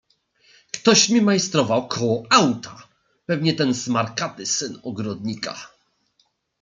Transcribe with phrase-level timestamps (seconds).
[0.71, 2.87] "Ktoś mi majstrował koło auta;
[3.25, 5.55] pewnie ten smarkaty, syn ogrodnika."